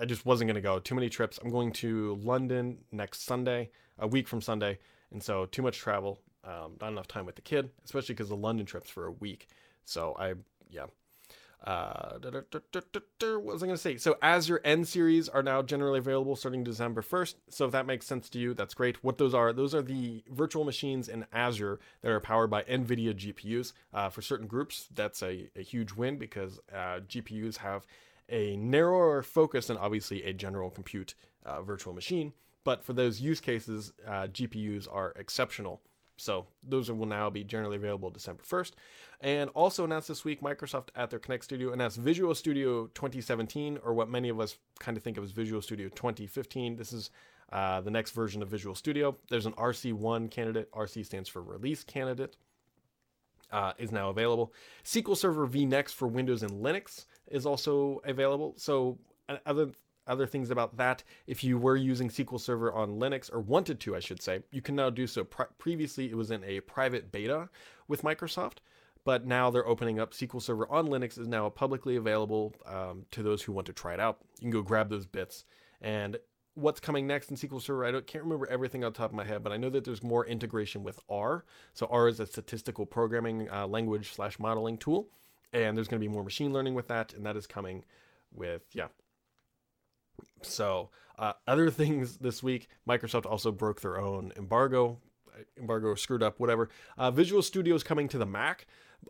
[0.00, 0.78] I just wasn't going to go.
[0.78, 1.38] Too many trips.
[1.42, 4.78] I'm going to London next Sunday, a week from Sunday,
[5.12, 6.20] and so too much travel.
[6.44, 9.48] Um, not enough time with the kid, especially because the London trip's for a week.
[9.84, 10.34] So I,
[10.68, 10.86] yeah,
[11.64, 13.96] uh, what was I going to say?
[13.96, 17.34] So Azure N series are now generally available starting December 1st.
[17.50, 19.02] So if that makes sense to you, that's great.
[19.04, 23.14] What those are, those are the virtual machines in Azure that are powered by NVIDIA
[23.14, 23.72] GPUs.
[23.94, 27.86] Uh, for certain groups, that's a, a huge win because uh, GPUs have
[28.28, 32.32] a narrower focus than obviously a general compute uh, virtual machine.
[32.64, 35.80] But for those use cases, uh, GPUs are exceptional.
[36.16, 38.72] So those will now be generally available December 1st.
[39.20, 43.94] And also announced this week, Microsoft at their Connect Studio announced Visual Studio 2017, or
[43.94, 46.76] what many of us kind of think of as Visual Studio 2015.
[46.76, 47.10] This is
[47.52, 49.16] uh, the next version of Visual Studio.
[49.28, 50.70] There's an RC1 candidate.
[50.72, 52.36] RC stands for Release Candidate.
[53.50, 54.50] Uh, is now available.
[54.82, 58.54] SQL Server vNext for Windows and Linux is also available.
[58.56, 58.98] So
[59.44, 59.72] other
[60.06, 61.02] other things about that.
[61.26, 64.62] If you were using SQL Server on Linux, or wanted to, I should say, you
[64.62, 65.24] can now do so.
[65.24, 67.48] Pre- previously, it was in a private beta
[67.88, 68.58] with Microsoft,
[69.04, 73.22] but now they're opening up SQL Server on Linux is now publicly available um, to
[73.22, 74.18] those who want to try it out.
[74.38, 75.44] You can go grab those bits.
[75.80, 76.16] And
[76.54, 79.42] what's coming next in SQL Server, I can't remember everything on top of my head,
[79.42, 81.44] but I know that there's more integration with R.
[81.72, 85.08] So R is a statistical programming uh, language slash modeling tool,
[85.52, 87.84] and there's going to be more machine learning with that, and that is coming
[88.34, 88.86] with yeah
[90.42, 94.98] so, uh, other things this week, Microsoft also broke their own embargo.
[95.58, 96.68] Embargo screwed up, whatever.
[96.98, 98.66] Uh, Visual Studio is coming to the Mac.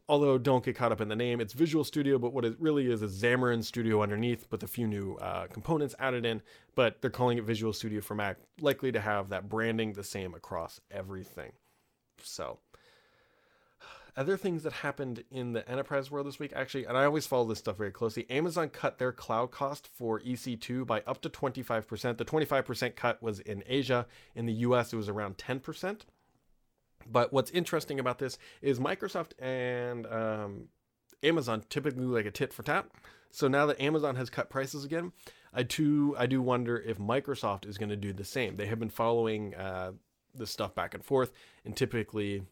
[0.08, 2.90] Although don't get caught up in the name, it's Visual Studio, but what it really
[2.90, 6.40] is is Xamarin Studio underneath with a few new uh, components added in.
[6.74, 10.34] But they're calling it Visual Studio for Mac, likely to have that branding the same
[10.34, 11.52] across everything.
[12.22, 12.58] So,
[14.16, 17.46] other things that happened in the enterprise world this week, actually, and I always follow
[17.46, 18.28] this stuff very closely.
[18.30, 22.18] Amazon cut their cloud cost for EC2 by up to 25%.
[22.18, 24.06] The 25% cut was in Asia.
[24.34, 26.00] In the US, it was around 10%.
[27.10, 30.68] But what's interesting about this is Microsoft and um,
[31.22, 32.86] Amazon typically like a tit for tat.
[33.30, 35.12] So now that Amazon has cut prices again,
[35.54, 38.56] I too I do wonder if Microsoft is going to do the same.
[38.56, 39.92] They have been following uh,
[40.34, 41.32] this stuff back and forth,
[41.64, 42.42] and typically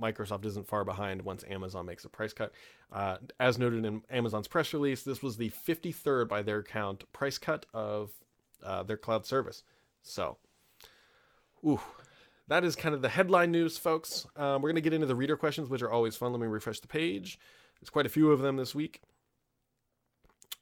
[0.00, 2.52] Microsoft isn't far behind once Amazon makes a price cut.
[2.92, 7.38] Uh, as noted in Amazon's press release, this was the 53rd by their count price
[7.38, 8.10] cut of
[8.62, 9.62] uh, their cloud service.
[10.02, 10.38] So,
[11.64, 11.80] ooh,
[12.48, 14.26] that is kind of the headline news, folks.
[14.36, 16.32] Um, we're going to get into the reader questions, which are always fun.
[16.32, 17.38] Let me refresh the page.
[17.80, 19.00] There's quite a few of them this week.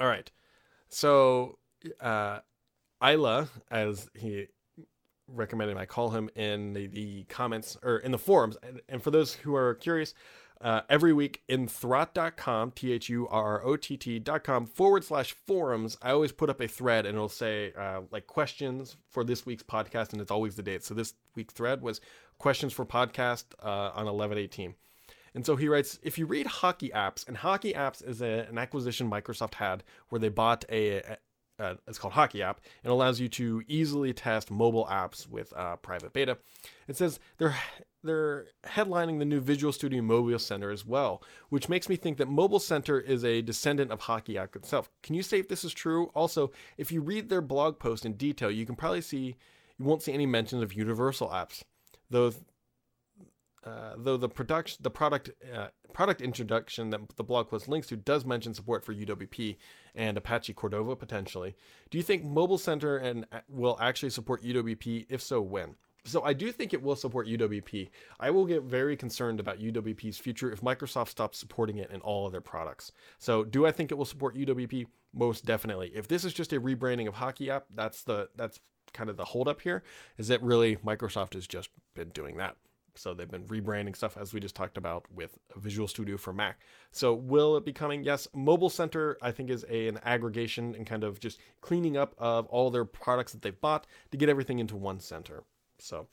[0.01, 0.31] All right.
[0.89, 1.59] So,
[2.01, 2.41] uh,
[3.05, 4.47] Isla, as he
[5.29, 8.57] recommended I call him in the, the comments or in the forums.
[8.63, 10.15] And, and for those who are curious,
[10.61, 15.99] uh, every week in Thurrott.com, T H U R O T T.com forward slash forums,
[16.01, 19.63] I always put up a thread and it'll say uh, like questions for this week's
[19.63, 20.85] podcast, and it's always the date.
[20.85, 22.01] So this week's thread was
[22.39, 24.75] questions for podcast uh, on 1118.
[25.35, 28.57] And so he writes If you read Hockey Apps, and Hockey Apps is a, an
[28.57, 31.17] acquisition Microsoft had where they bought a, a
[31.59, 35.77] uh, it's called Hockey App, and allows you to easily test mobile apps with uh,
[35.77, 36.39] private beta.
[36.89, 37.57] It says they're
[38.03, 42.29] they're headlining the new Visual Studio Mobile Center as well, which makes me think that
[42.29, 44.91] Mobile Center is a descendant of Hockey App itself.
[45.03, 46.11] Can you say if this is true?
[46.15, 49.37] Also, if you read their blog post in detail, you can probably see
[49.79, 51.63] you won't see any mentions of Universal apps,
[52.11, 52.33] though.
[53.65, 57.97] Uh, though the production, the product, uh, product introduction that the blog post links to
[57.97, 59.57] does mention support for UWP
[59.95, 61.57] and Apache Cordova potentially.
[61.91, 65.07] Do you think Mobile Center and uh, will actually support UWP?
[65.09, 65.77] If so, when?
[66.07, 67.89] So I do think it will support UWP.
[68.21, 72.27] I will get very concerned about UWP's future if Microsoft stops supporting it in all
[72.27, 72.93] of their products.
[73.19, 74.87] So do I think it will support UWP?
[75.15, 75.93] Most definitely.
[75.95, 78.61] If this is just a rebranding of Hockey App, that's the that's
[78.93, 79.83] kind of the holdup here.
[80.19, 82.57] Is that really Microsoft has just been doing that?
[82.97, 86.61] So they've been rebranding stuff as we just talked about with Visual Studio for Mac.
[86.93, 88.05] So will it be coming?
[88.05, 88.29] Yes.
[88.35, 92.47] Mobile Center I think is a, an aggregation and kind of just cleaning up of
[92.47, 95.45] all their products that they've bought to get everything into one center.
[95.79, 96.07] So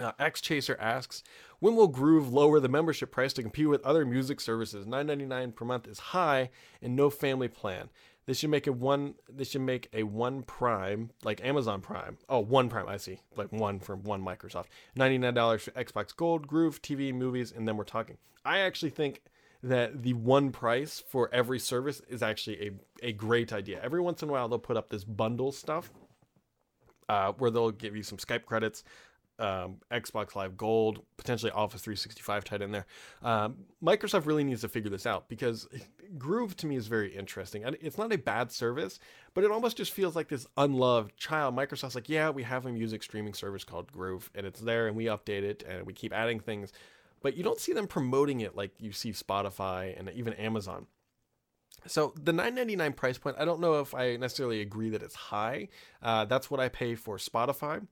[0.00, 1.22] uh, X Chaser asks,
[1.58, 4.86] when will Groove lower the membership price to compete with other music services?
[4.86, 7.90] $9.99 per month is high and no family plan.
[8.26, 9.14] They should make a one.
[9.28, 12.18] They should make a one Prime, like Amazon Prime.
[12.28, 12.88] Oh, one Prime.
[12.88, 14.66] I see, like one from one Microsoft.
[14.94, 18.18] Ninety nine dollars for Xbox Gold, Groove, TV, movies, and then we're talking.
[18.44, 19.22] I actually think
[19.62, 22.68] that the one price for every service is actually
[23.02, 23.80] a a great idea.
[23.82, 25.90] Every once in a while, they'll put up this bundle stuff
[27.08, 28.84] uh, where they'll give you some Skype credits,
[29.42, 32.86] um, Xbox Live Gold, potentially Office 365 tied in there.
[33.22, 35.68] Um, Microsoft really needs to figure this out because
[36.16, 37.64] Groove to me is very interesting.
[37.64, 39.00] And it's not a bad service,
[39.34, 41.56] but it almost just feels like this unloved child.
[41.56, 44.96] Microsoft's like, yeah, we have a music streaming service called Groove, and it's there, and
[44.96, 46.72] we update it, and we keep adding things.
[47.20, 50.86] But you don't see them promoting it like you see Spotify and even Amazon.
[51.86, 55.68] So the 9.99 price point, I don't know if I necessarily agree that it's high.
[56.00, 57.86] Uh, that's what I pay for Spotify.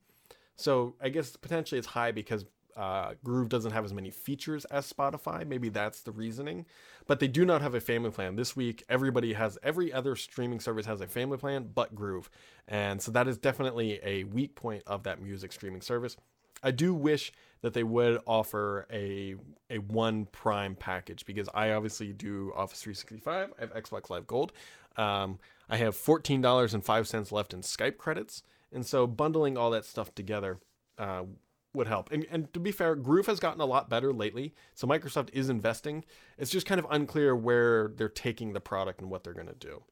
[0.61, 2.45] So I guess potentially it's high because
[2.77, 5.47] uh, Groove doesn't have as many features as Spotify.
[5.47, 6.67] Maybe that's the reasoning.
[7.07, 8.37] But they do not have a family plan.
[8.37, 12.31] This week, everybody has, every other streaming service has a family plan but Groove.
[12.69, 16.17] And so that is definitely a weak point of that music streaming service.
[16.63, 19.35] I do wish that they would offer a
[19.69, 23.53] a one prime package because I obviously do Office 365.
[23.57, 24.53] I have Xbox Live Gold.
[24.97, 28.43] Um, I have fourteen dollars and five cents left in Skype credits,
[28.73, 30.59] and so bundling all that stuff together
[30.99, 31.25] uh,
[31.73, 32.11] would help.
[32.13, 35.49] And, and to be fair, Groove has gotten a lot better lately, so Microsoft is
[35.49, 36.05] investing.
[36.39, 39.55] It's just kind of unclear where they're taking the product and what they're going to
[39.55, 39.85] do.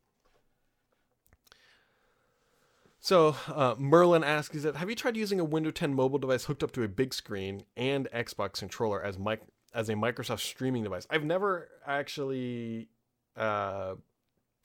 [3.01, 6.45] So uh, Merlin asks, "Is that have you tried using a Windows 10 mobile device
[6.45, 9.41] hooked up to a big screen and Xbox controller as mic
[9.73, 12.89] as a Microsoft streaming device?" I've never actually
[13.37, 13.95] uh,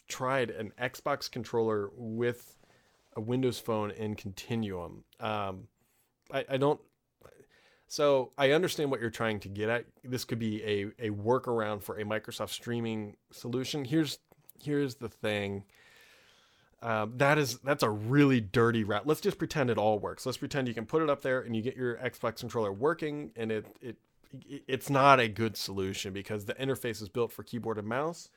[0.07, 2.57] tried an Xbox controller with
[3.15, 5.03] a Windows phone in Continuum.
[5.19, 5.67] Um,
[6.31, 6.79] I, I don't.
[7.87, 9.85] So I understand what you're trying to get at.
[10.03, 13.85] This could be a, a workaround for a Microsoft streaming solution.
[13.85, 14.17] Here's
[14.61, 15.63] here's the thing.
[16.81, 19.07] Um, that is that's a really dirty route.
[19.07, 20.25] Let's just pretend it all works.
[20.25, 23.31] Let's pretend you can put it up there and you get your Xbox controller working,
[23.35, 23.97] and it it
[24.67, 28.29] it's not a good solution because the interface is built for keyboard and mouse.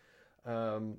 [0.45, 0.99] Um,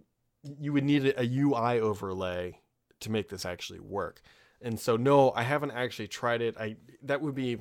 [0.60, 2.60] you would need a UI overlay
[3.01, 4.21] to make this actually work.
[4.62, 6.57] And so no, I haven't actually tried it.
[6.57, 7.57] I that would be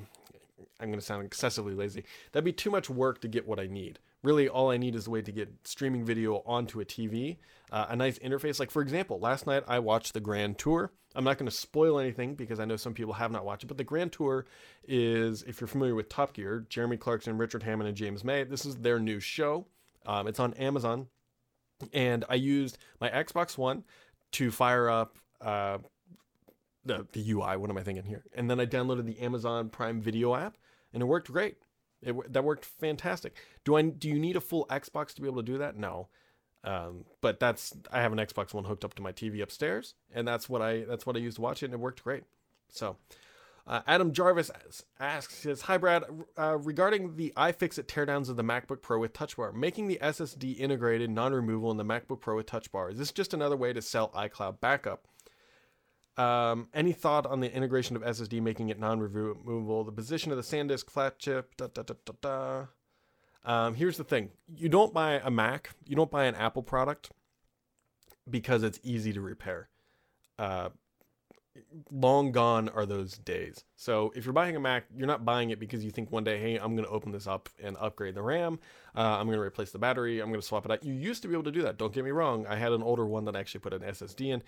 [0.81, 2.05] I'm going to sound excessively lazy.
[2.33, 5.07] That'd be too much work to get what I need really all I need is
[5.07, 7.37] a way to get streaming video onto a TV,
[7.71, 8.59] uh, a nice interface.
[8.59, 10.93] Like for example, last night I watched the Grand Tour.
[11.15, 13.69] I'm not going to spoil anything because I know some people have not watched it,
[13.69, 14.45] but the Grand Tour
[14.87, 18.45] is, if you're familiar with Top Gear, Jeremy Clarkson, Richard Hammond, and James May.
[18.45, 19.65] This is their new show.
[20.05, 21.07] Um, it's on Amazon,
[21.95, 23.85] and I used my Xbox One
[24.33, 25.17] to fire up.
[25.41, 25.79] Uh,
[26.85, 28.25] the, the UI, what am I thinking here?
[28.35, 30.57] And then I downloaded the Amazon Prime Video app,
[30.93, 31.57] and it worked great.
[32.03, 33.35] It, that worked fantastic.
[33.65, 35.77] Do I do you need a full Xbox to be able to do that?
[35.77, 36.09] No.
[36.63, 40.29] Um, but that's I have an Xbox One hooked up to my TV upstairs, and
[40.29, 42.25] that's what I that's what I used to watch it, and it worked great.
[42.69, 42.97] So,
[43.67, 44.51] Uh, Adam Jarvis
[45.01, 46.05] asks, says, Hi Brad,
[46.39, 50.57] uh, regarding the iFixit teardowns of the MacBook Pro with Touch Bar, making the SSD
[50.57, 53.83] integrated, non-removal in the MacBook Pro with Touch Bar, is this just another way to
[53.83, 55.09] sell iCloud backup?
[56.17, 59.85] Um, any thought on the integration of SSD, making it non-removable?
[59.85, 61.57] The position of the SanDisk flat chip.
[61.57, 62.67] Da, da, da, da, da.
[63.45, 67.11] Um, here's the thing: you don't buy a Mac, you don't buy an Apple product
[68.29, 69.69] because it's easy to repair.
[70.39, 70.71] Uh,
[71.91, 73.65] long gone are those days.
[73.77, 76.39] So if you're buying a Mac, you're not buying it because you think one day,
[76.39, 78.59] hey, I'm going to open this up and upgrade the RAM.
[78.95, 80.21] Uh, I'm going to replace the battery.
[80.21, 80.85] I'm going to swap it out.
[80.85, 81.79] You used to be able to do that.
[81.79, 82.47] Don't get me wrong.
[82.47, 84.43] I had an older one that I actually put an SSD in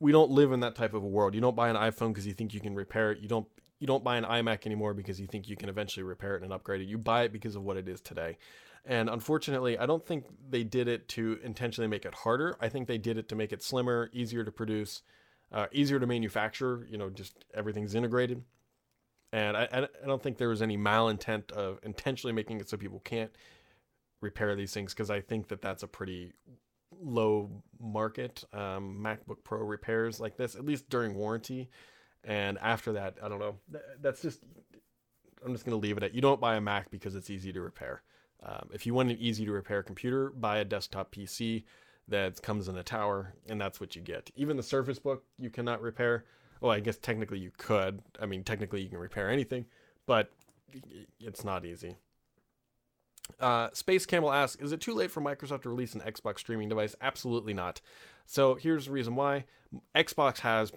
[0.00, 1.34] we don't live in that type of a world.
[1.34, 3.20] You don't buy an iPhone because you think you can repair it.
[3.20, 3.46] You don't
[3.80, 6.52] you don't buy an iMac anymore because you think you can eventually repair it and
[6.52, 6.88] upgrade it.
[6.88, 8.36] You buy it because of what it is today.
[8.84, 12.56] And unfortunately, I don't think they did it to intentionally make it harder.
[12.60, 15.02] I think they did it to make it slimmer, easier to produce,
[15.52, 16.86] uh, easier to manufacture.
[16.90, 18.42] You know, just everything's integrated.
[19.32, 23.00] And I, I don't think there was any malintent of intentionally making it so people
[23.00, 23.30] can't
[24.20, 26.32] repair these things because I think that that's a pretty
[27.00, 31.70] low market um, MacBook Pro repairs like this, at least during warranty.
[32.24, 33.56] And after that, I don't know.
[34.00, 34.40] That's just,
[35.44, 37.52] I'm just going to leave it at you don't buy a Mac because it's easy
[37.52, 38.02] to repair.
[38.42, 41.64] Um, if you want an easy to repair computer, buy a desktop PC
[42.08, 44.30] that comes in a tower, and that's what you get.
[44.36, 46.24] Even the Surface Book you cannot repair.
[46.60, 48.02] Well, I guess technically you could.
[48.20, 49.66] I mean, technically you can repair anything,
[50.06, 50.30] but
[51.20, 51.96] it's not easy.
[53.40, 56.68] Uh, Space Camel asks, is it too late for Microsoft to release an Xbox streaming
[56.68, 56.96] device?
[57.00, 57.80] Absolutely not.
[58.26, 59.44] So here's the reason why.
[59.94, 60.72] Xbox has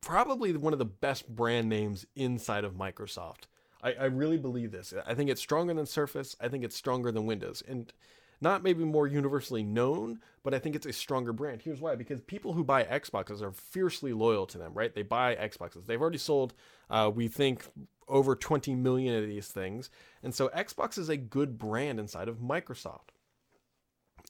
[0.00, 3.44] probably one of the best brand names inside of Microsoft.
[3.82, 4.92] I, I really believe this.
[5.06, 6.36] I think it's stronger than Surface.
[6.40, 7.62] I think it's stronger than Windows.
[7.66, 7.92] And
[8.40, 11.62] not maybe more universally known, but I think it's a stronger brand.
[11.62, 14.94] Here's why: because people who buy Xboxes are fiercely loyal to them, right?
[14.94, 15.86] They buy Xboxes.
[15.86, 16.54] They've already sold,
[16.90, 17.66] uh, we think,
[18.08, 19.90] over 20 million of these things.
[20.22, 23.10] And so Xbox is a good brand inside of Microsoft.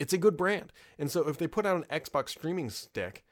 [0.00, 0.72] It's a good brand.
[0.98, 3.24] And so if they put out an Xbox streaming stick,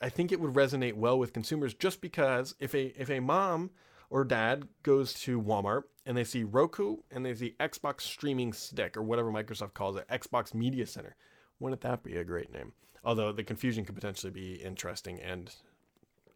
[0.00, 3.70] I think it would resonate well with consumers just because if a if a mom
[4.10, 8.96] or dad goes to Walmart and they see Roku and they see Xbox streaming stick
[8.96, 11.16] or whatever Microsoft calls it, Xbox Media Center,
[11.58, 12.72] wouldn't that be a great name?
[13.04, 15.20] Although the confusion could potentially be interesting.
[15.20, 15.54] And,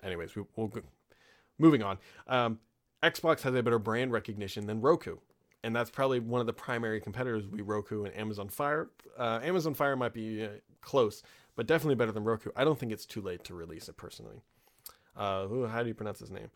[0.03, 0.83] anyways, we, will go.
[1.59, 1.99] Moving on.
[2.27, 2.59] Um,
[3.03, 5.17] Xbox has a better brand recognition than Roku.
[5.63, 8.89] And that's probably one of the primary competitors we Roku and Amazon Fire.
[9.19, 10.49] Uh, Amazon Fire might be uh,
[10.81, 11.23] close,
[11.55, 12.51] but definitely better than Roku.
[12.57, 14.43] I don't think it's too late to release it personally.
[15.17, 16.51] Uh, how do you pronounce his name?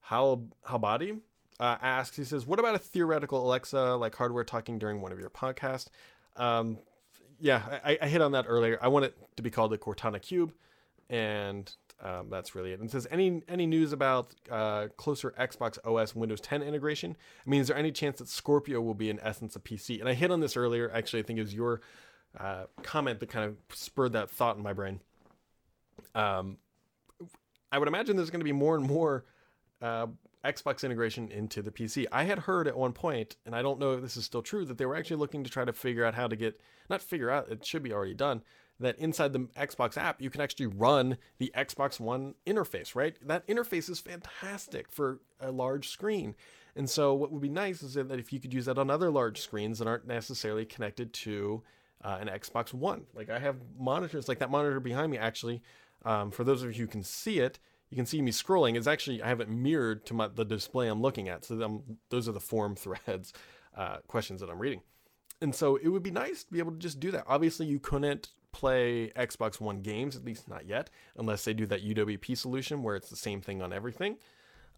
[0.00, 1.18] Hal Halbadi
[1.62, 2.16] uh, asks.
[2.16, 5.86] He says, "What about a theoretical Alexa like hardware talking during one of your podcasts?"
[6.36, 6.78] Um,
[7.38, 8.78] yeah, I, I, hit on that earlier.
[8.82, 10.52] I want it to be called the Cortana Cube,
[11.08, 11.72] and
[12.02, 12.80] um, that's really it.
[12.80, 17.16] And it says any any news about uh, closer Xbox OS Windows 10 integration?
[17.46, 20.00] I mean, is there any chance that Scorpio will be in essence a PC?
[20.00, 20.90] And I hit on this earlier.
[20.92, 21.80] Actually, I think it was your
[22.40, 24.98] uh, comment that kind of spurred that thought in my brain.
[26.16, 26.58] Um,
[27.70, 29.24] I would imagine there's going to be more and more
[29.80, 30.06] uh,
[30.44, 32.06] Xbox integration into the PC.
[32.10, 34.64] I had heard at one point, and I don't know if this is still true,
[34.64, 37.30] that they were actually looking to try to figure out how to get not figure
[37.30, 38.42] out it should be already done
[38.82, 43.16] that inside the Xbox app, you can actually run the Xbox One interface, right?
[43.26, 46.34] That interface is fantastic for a large screen.
[46.76, 49.10] And so, what would be nice is that if you could use that on other
[49.10, 51.62] large screens that aren't necessarily connected to
[52.02, 53.04] uh, an Xbox One.
[53.14, 55.62] Like, I have monitors, like that monitor behind me, actually.
[56.04, 57.58] Um, for those of you who can see it,
[57.92, 58.74] you can see me scrolling.
[58.74, 61.44] It's actually, I have it mirrored to my, the display I'm looking at.
[61.44, 63.34] So, I'm, those are the form threads
[63.76, 64.80] uh, questions that I'm reading.
[65.42, 67.24] And so, it would be nice to be able to just do that.
[67.26, 71.84] Obviously, you couldn't play Xbox One games, at least not yet, unless they do that
[71.84, 74.16] UWP solution where it's the same thing on everything.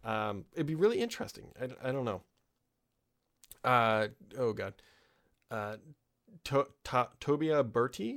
[0.03, 1.53] Um, it'd be really interesting.
[1.61, 2.22] I, I don't know.
[3.62, 4.74] Uh, oh, God.
[5.53, 5.77] Uh,
[6.42, 8.16] to, to, Tobia Berti?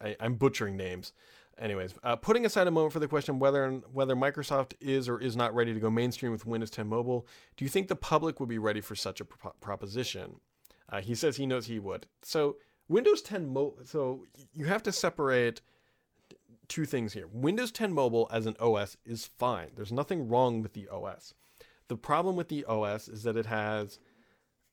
[0.00, 1.12] I, am butchering names.
[1.58, 5.36] Anyways, uh, putting aside a moment for the question whether whether Microsoft is or is
[5.36, 8.48] not ready to go mainstream with Windows 10 Mobile, do you think the public would
[8.48, 10.40] be ready for such a pro- proposition?
[10.88, 12.06] Uh, he says he knows he would.
[12.22, 12.56] So
[12.88, 15.60] Windows 10 Mo- so you have to separate
[16.68, 17.26] two things here.
[17.32, 19.70] Windows 10 Mobile as an OS is fine.
[19.76, 21.34] There's nothing wrong with the OS.
[21.88, 23.98] The problem with the OS is that it has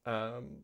[0.06, 0.64] um,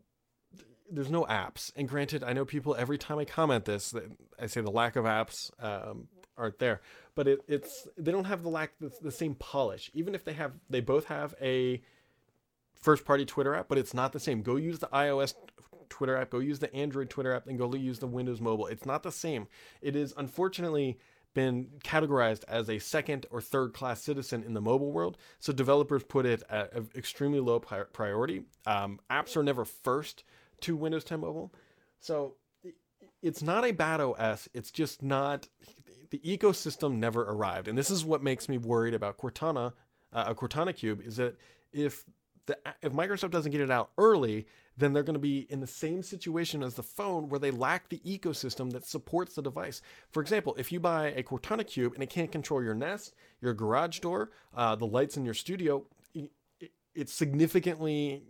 [0.91, 1.71] there's no apps.
[1.75, 3.93] And granted, I know people every time I comment this,
[4.39, 6.07] I say the lack of apps um,
[6.37, 6.81] aren't there,
[7.15, 9.91] but it, it's they don't have the lack the, the same polish.
[9.93, 11.81] Even if they have, they both have a
[12.75, 14.41] first party Twitter app, but it's not the same.
[14.41, 15.33] Go use the iOS
[15.89, 18.67] Twitter app, go use the Android Twitter app, and go use the Windows Mobile.
[18.67, 19.47] It's not the same.
[19.81, 20.99] It is unfortunately
[21.33, 25.17] been categorized as a second or third class citizen in the mobile world.
[25.39, 28.45] So developers put it at extremely low priority.
[28.65, 30.23] Um, apps are never first
[30.61, 31.53] to Windows 10 Mobile.
[31.99, 32.35] So
[33.21, 34.47] it's not a bad OS.
[34.53, 35.47] It's just not,
[36.11, 37.67] the ecosystem never arrived.
[37.67, 39.73] And this is what makes me worried about Cortana,
[40.13, 41.35] uh, a Cortana Cube, is that
[41.73, 42.05] if
[42.45, 44.47] the, if Microsoft doesn't get it out early,
[44.77, 47.89] then they're going to be in the same situation as the phone where they lack
[47.89, 49.81] the ecosystem that supports the device.
[50.11, 53.53] For example, if you buy a Cortana Cube and it can't control your Nest, your
[53.53, 55.83] garage door, uh, the lights in your studio,
[56.13, 56.31] it,
[56.93, 58.23] it's significantly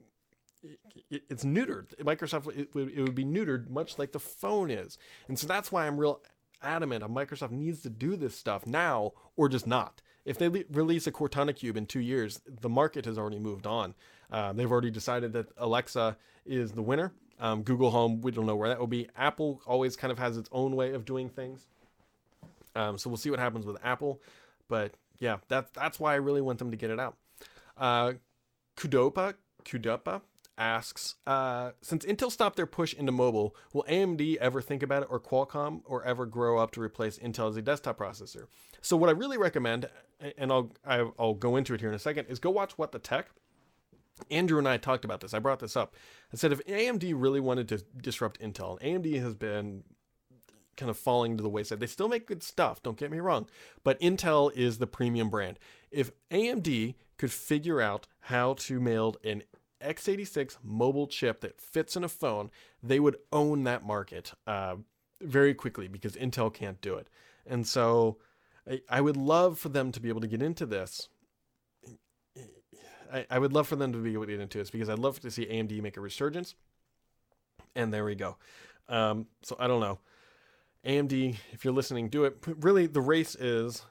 [1.10, 1.95] it's neutered.
[1.99, 4.97] Microsoft it would, it would be neutered much like the phone is,
[5.28, 6.22] and so that's why I'm real
[6.62, 10.01] adamant Microsoft needs to do this stuff now or just not.
[10.26, 13.66] If they le- release a Cortana Cube in two years, the market has already moved
[13.66, 13.95] on.
[14.32, 17.14] Uh, they've already decided that Alexa is the winner.
[17.39, 19.08] Um, Google Home, we don't know where that will be.
[19.16, 21.68] Apple always kind of has its own way of doing things.
[22.76, 24.22] Um, so we'll see what happens with Apple.
[24.68, 27.16] But yeah, that, that's why I really want them to get it out.
[27.78, 28.14] Uh,
[28.76, 30.22] Kudopa, Kudopa
[30.58, 35.10] asks, uh, since Intel stopped their push into mobile, will AMD ever think about it
[35.12, 38.45] or Qualcomm or ever grow up to replace Intel as a desktop processor?
[38.82, 39.88] So what I really recommend
[40.38, 42.99] and I'll I'll go into it here in a second, is go watch What the
[42.99, 43.30] Tech.
[44.32, 45.34] Andrew and I talked about this.
[45.34, 45.95] I brought this up.
[46.34, 49.84] I said if AMD really wanted to disrupt Intel, AMD has been
[50.76, 51.80] kind of falling to the wayside.
[51.80, 53.47] They still make good stuff, don't get me wrong,
[53.84, 55.60] but Intel is the premium brand.
[55.91, 59.43] If AMD could figure out how to meld an
[59.88, 64.75] x86 mobile chip that fits in a phone, they would own that market uh,
[65.21, 67.09] very quickly because Intel can't do it.
[67.45, 68.17] And so
[68.69, 71.09] I, I would love for them to be able to get into this.
[73.11, 74.99] I, I would love for them to be able to get into this because I'd
[74.99, 76.55] love to see AMD make a resurgence.
[77.75, 78.38] And there we go.
[78.89, 79.99] Um, so I don't know.
[80.85, 82.38] AMD, if you're listening, do it.
[82.45, 83.83] Really, the race is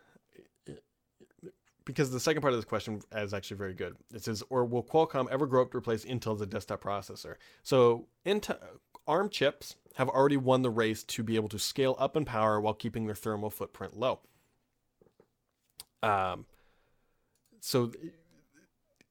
[1.86, 3.96] because the second part of this question is actually very good.
[4.12, 7.36] It says, or will Qualcomm ever grow up to replace Intel as a desktop processor?
[7.62, 8.58] So Intel
[9.06, 12.60] ARM chips have already won the race to be able to scale up in power
[12.60, 14.18] while keeping their thermal footprint low.
[16.02, 16.44] Um,
[17.60, 17.92] so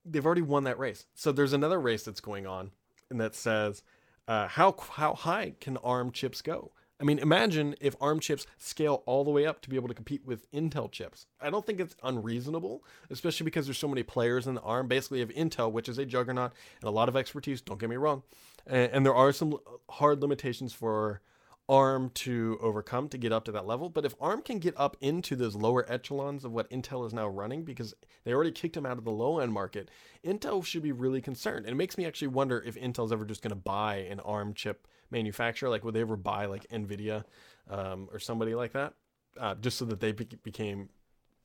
[0.05, 1.05] they've already won that race.
[1.15, 2.71] So there's another race that's going on,
[3.09, 3.83] and that says,
[4.27, 6.71] uh, how how high can ARM chips go?
[6.99, 9.93] I mean, imagine if ARM chips scale all the way up to be able to
[9.93, 11.27] compete with Intel chips.
[11.41, 14.87] I don't think it's unreasonable, especially because there's so many players in the ARM.
[14.87, 17.59] Basically, of Intel, which is a juggernaut and a lot of expertise.
[17.59, 18.23] Don't get me wrong,
[18.65, 19.57] and, and there are some
[19.89, 21.21] hard limitations for
[21.67, 23.89] ARM to overcome to get up to that level.
[23.89, 27.27] But if ARM can get up into those lower echelons of what Intel is now
[27.27, 27.93] running, because
[28.23, 29.89] they already kicked them out of the low end market,
[30.23, 31.65] Intel should be really concerned.
[31.65, 34.53] And it makes me actually wonder if Intel's ever just going to buy an ARM
[34.53, 35.69] chip manufacturer.
[35.69, 37.23] Like, would they ever buy like NVIDIA
[37.69, 38.93] um, or somebody like that,
[39.39, 40.89] uh, just so that they be- became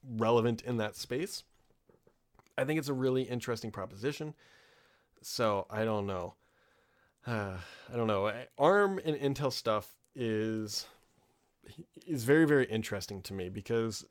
[0.05, 1.45] relevant in that space?
[2.59, 4.35] I think it's a really interesting proposition.
[5.23, 6.35] So I don't know.
[7.27, 7.57] Uh,
[7.93, 8.33] I don't know.
[8.59, 10.87] ARM and Intel stuff is
[12.07, 14.05] is very very interesting to me because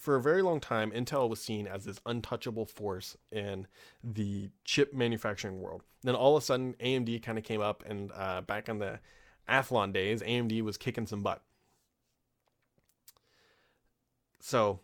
[0.00, 3.66] for a very long time Intel was seen as this untouchable force in
[4.02, 5.82] the chip manufacturing world.
[6.02, 9.00] Then all of a sudden AMD kind of came up and uh, back in the
[9.48, 11.42] Athlon days AMD was kicking some butt.
[14.40, 14.80] So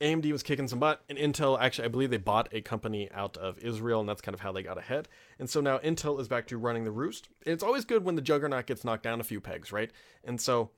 [0.00, 3.36] AMD was kicking some butt, and Intel actually, I believe they bought a company out
[3.36, 5.08] of Israel, and that's kind of how they got ahead.
[5.38, 7.28] And so now Intel is back to running the roost.
[7.46, 9.90] it's always good when the juggernaut gets knocked down a few pegs, right?
[10.24, 10.70] And so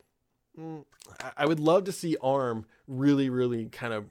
[1.37, 4.07] I would love to see ARM really, really kind of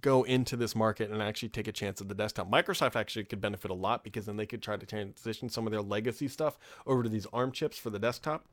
[0.00, 2.50] go into this market and actually take a chance at the desktop.
[2.50, 5.72] Microsoft actually could benefit a lot because then they could try to transition some of
[5.72, 8.46] their legacy stuff over to these ARM chips for the desktop.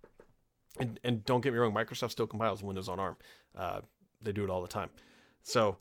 [0.80, 3.16] And, and don't get me wrong, Microsoft still compiles Windows on ARM.
[3.56, 3.82] Uh,
[4.22, 4.90] they do it all the time.
[5.44, 5.78] So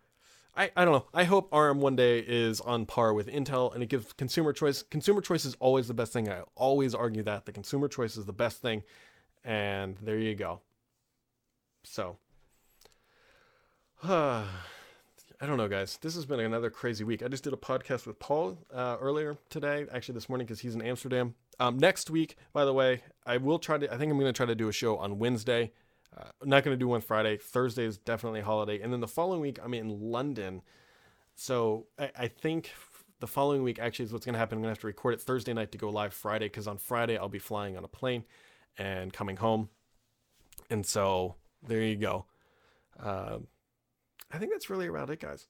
[0.56, 1.06] I, I don't know.
[1.14, 4.82] I hope ARM one day is on par with Intel and it gives consumer choice.
[4.82, 6.28] Consumer choice is always the best thing.
[6.28, 8.82] I always argue that the consumer choice is the best thing.
[9.44, 10.60] And there you go.
[11.84, 12.16] So,
[14.02, 14.44] uh,
[15.40, 15.98] I don't know, guys.
[16.00, 17.22] This has been another crazy week.
[17.22, 20.76] I just did a podcast with Paul uh, earlier today, actually this morning, because he's
[20.76, 21.34] in Amsterdam.
[21.58, 23.92] Um, next week, by the way, I will try to.
[23.92, 25.72] I think I'm going to try to do a show on Wednesday.
[26.16, 27.38] Uh, not going to do one Friday.
[27.38, 28.80] Thursday is definitely a holiday.
[28.80, 30.62] And then the following week, I'm in London.
[31.34, 32.70] So I, I think
[33.18, 34.58] the following week actually is what's going to happen.
[34.58, 36.78] I'm going to have to record it Thursday night to go live Friday because on
[36.78, 38.24] Friday I'll be flying on a plane
[38.78, 39.70] and coming home.
[40.70, 42.26] And so there you go.
[43.02, 43.38] Uh,
[44.32, 45.46] I think that's really about it, guys.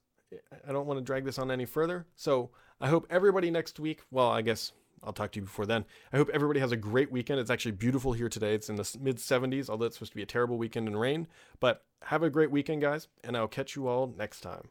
[0.67, 2.05] I don't want to drag this on any further.
[2.15, 2.49] So
[2.81, 4.71] I hope everybody next week, well, I guess
[5.03, 5.85] I'll talk to you before then.
[6.11, 7.39] I hope everybody has a great weekend.
[7.39, 8.53] It's actually beautiful here today.
[8.55, 11.27] It's in the mid 70s, although it's supposed to be a terrible weekend and rain.
[11.59, 14.69] But have a great weekend, guys, and I'll catch you all next time.